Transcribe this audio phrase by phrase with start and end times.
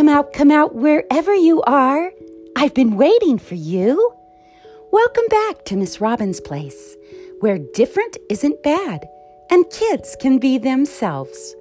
[0.00, 2.10] Come out, come out, wherever you are.
[2.56, 4.14] I've been waiting for you.
[4.90, 6.96] Welcome back to Miss Robin's Place,
[7.40, 9.06] where different isn't bad
[9.50, 11.54] and kids can be themselves.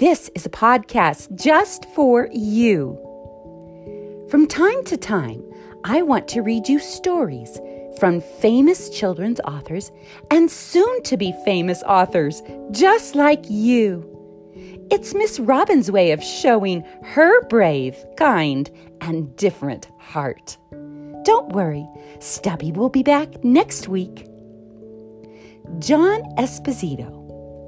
[0.00, 2.98] This is a podcast just for you.
[4.30, 5.40] From time to time,
[5.84, 7.60] I want to read you stories
[8.00, 9.92] from famous children's authors
[10.32, 12.42] and soon to be famous authors
[12.72, 14.19] just like you.
[14.92, 18.68] It's Miss Robin's way of showing her brave, kind,
[19.00, 20.58] and different heart.
[21.22, 24.26] Don't worry, Stubby will be back next week.
[25.78, 27.12] John Esposito,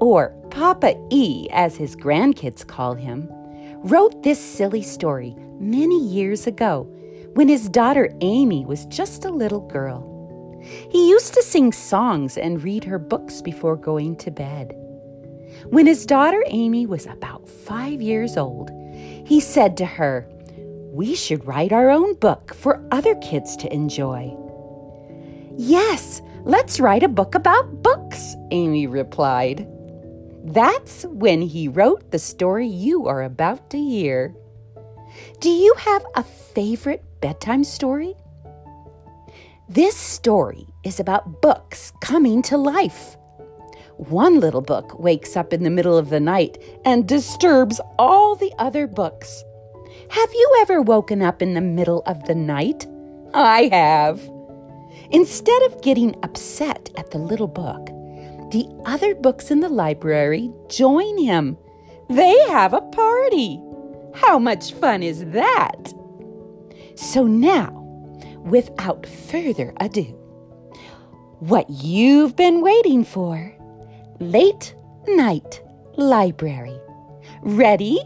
[0.01, 3.29] or Papa E as his grandkids call him,
[3.85, 6.83] wrote this silly story many years ago
[7.35, 10.59] when his daughter Amy was just a little girl.
[10.91, 14.75] He used to sing songs and read her books before going to bed.
[15.69, 18.71] When his daughter Amy was about five years old,
[19.25, 20.27] he said to her,
[20.91, 24.35] We should write our own book for other kids to enjoy.
[25.55, 29.67] Yes, let's write a book about books, Amy replied.
[30.43, 34.35] That's when he wrote the story you are about to hear.
[35.39, 38.15] Do you have a favorite bedtime story?
[39.69, 43.15] This story is about books coming to life.
[44.09, 48.51] One little book wakes up in the middle of the night and disturbs all the
[48.59, 49.45] other books.
[50.09, 52.85] Have you ever woken up in the middle of the night?
[53.33, 54.19] I have.
[55.11, 57.85] Instead of getting upset at the little book,
[58.51, 61.57] the other books in the library join him.
[62.09, 63.61] They have a party.
[64.15, 65.93] How much fun is that?
[66.95, 67.71] So now,
[68.43, 70.19] without further ado,
[71.39, 73.55] what you've been waiting for
[74.19, 74.75] Late
[75.07, 75.61] Night
[75.95, 76.79] Library.
[77.41, 77.99] Ready,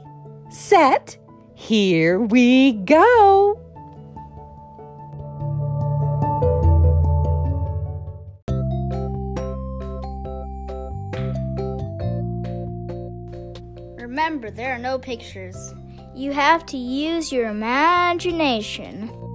[0.50, 1.18] set,
[1.54, 3.60] here we go.
[13.98, 15.74] Remember, there are no pictures.
[16.16, 19.27] You have to use your imagination.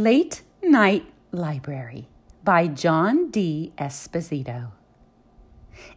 [0.00, 2.08] Late Night Library
[2.42, 3.74] by John D.
[3.76, 4.70] Esposito.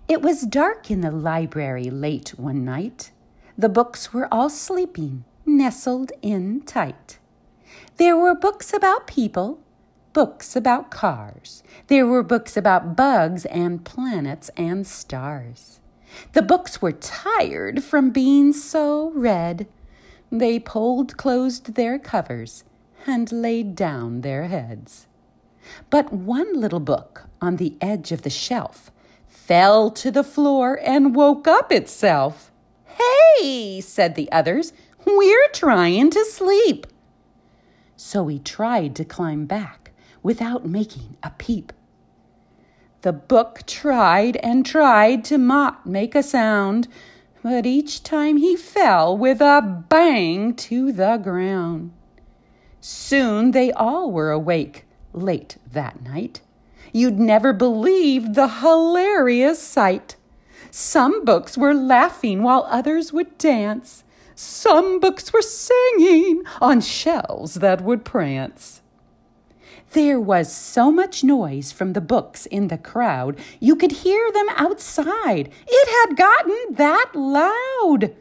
[0.09, 3.11] It was dark in the library late one night.
[3.57, 7.19] The books were all sleeping, nestled in tight.
[7.95, 9.61] There were books about people,
[10.11, 11.63] books about cars.
[11.87, 15.79] There were books about bugs and planets and stars.
[16.33, 19.65] The books were tired from being so read.
[20.29, 22.65] They pulled closed their covers
[23.05, 25.07] and laid down their heads.
[25.89, 28.91] But one little book on the edge of the shelf
[29.27, 32.51] fell to the floor and woke up itself.
[32.85, 34.73] Hey, said the others,
[35.05, 36.87] we're trying to sleep.
[37.95, 39.91] So he tried to climb back
[40.21, 41.73] without making a peep.
[43.01, 46.87] The book tried and tried to not make a sound,
[47.41, 51.91] but each time he fell with a bang to the ground.
[52.85, 56.41] Soon they all were awake late that night.
[56.91, 60.17] You'd never believe the hilarious sight.
[60.69, 64.03] Some books were laughing while others would dance.
[64.35, 68.81] Some books were singing on shelves that would prance.
[69.93, 74.49] There was so much noise from the books in the crowd, you could hear them
[74.57, 75.49] outside.
[75.65, 78.13] It had gotten that loud.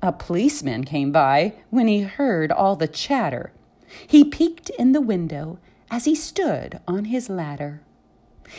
[0.00, 3.50] A policeman came by when he heard all the chatter.
[4.06, 5.58] He peeked in the window
[5.90, 7.82] as he stood on his ladder.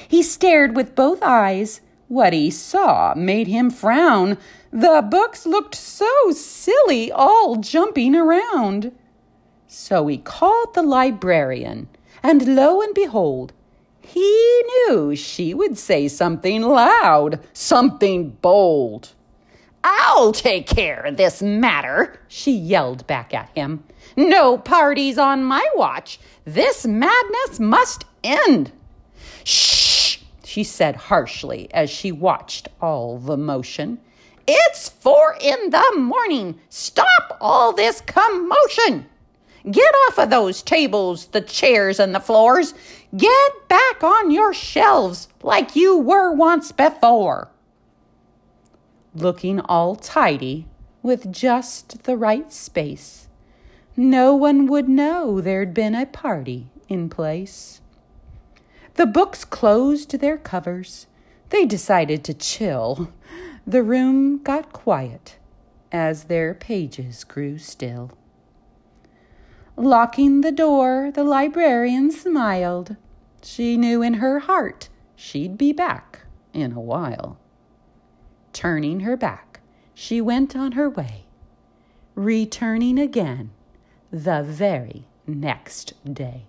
[0.07, 1.81] He stared with both eyes.
[2.07, 4.37] What he saw made him frown.
[4.71, 8.91] The books looked so silly, all jumping around.
[9.67, 11.87] So he called the librarian,
[12.21, 13.53] and lo and behold,
[14.01, 19.13] he knew she would say something loud, something bold.
[19.83, 23.83] I'll take care of this matter, she yelled back at him.
[24.15, 26.19] No parties on my watch.
[26.45, 28.71] This madness must end.
[29.43, 33.99] Shh, she said harshly as she watched all the motion.
[34.47, 36.59] It's four in the morning.
[36.69, 39.07] Stop all this commotion.
[39.69, 42.73] Get off of those tables, the chairs, and the floors.
[43.15, 47.49] Get back on your shelves like you were once before
[49.15, 50.67] looking all tidy
[51.01, 53.27] with just the right space.
[53.95, 57.81] no one would know there'd been a party in place.
[58.95, 61.07] The books closed their covers.
[61.49, 63.11] They decided to chill.
[63.65, 65.37] The room got quiet
[65.91, 68.11] as their pages grew still.
[69.77, 72.97] Locking the door, the librarian smiled.
[73.41, 76.21] She knew in her heart she'd be back
[76.53, 77.37] in a while.
[78.53, 79.59] Turning her back,
[79.95, 81.25] she went on her way,
[82.15, 83.51] returning again
[84.11, 86.45] the very next day.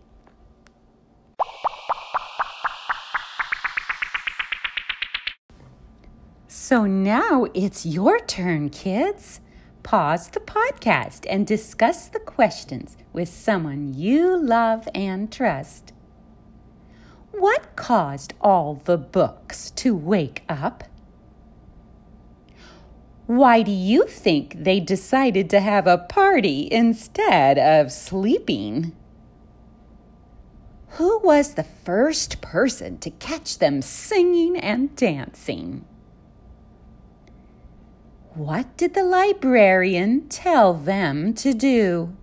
[6.47, 9.41] So now it's your turn, kids.
[9.83, 15.93] Pause the podcast and discuss the questions with someone you love and trust.
[17.33, 20.85] What caused all the books to wake up?
[23.27, 28.93] Why do you think they decided to have a party instead of sleeping?
[30.99, 35.87] Who was the first person to catch them singing and dancing?
[38.35, 42.15] What did the librarian tell them to do?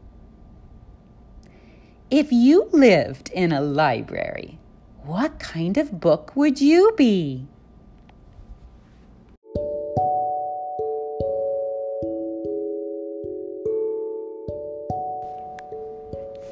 [2.11, 4.59] If you lived in a library,
[5.03, 7.47] what kind of book would you be?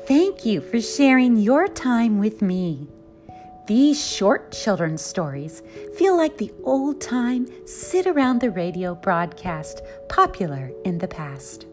[0.09, 2.87] Thank you for sharing your time with me.
[3.67, 5.61] These short children's stories
[5.99, 11.67] feel like the old time sit around the radio broadcast popular in the past.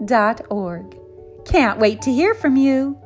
[0.00, 0.98] www.robinmarie.org.
[1.44, 2.98] Can't wait to hear from you.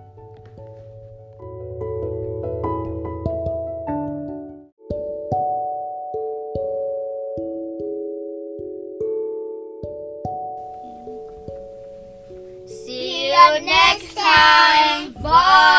[12.66, 15.12] See you next time.
[15.22, 15.69] Bye.